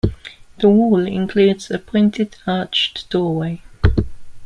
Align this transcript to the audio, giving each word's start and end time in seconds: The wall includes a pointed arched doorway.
The 0.57 0.67
wall 0.67 1.05
includes 1.05 1.69
a 1.69 1.77
pointed 1.77 2.35
arched 2.47 3.07
doorway. 3.11 3.61